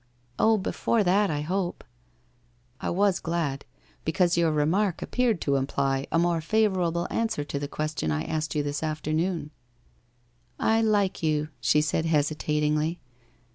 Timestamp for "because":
4.03-4.35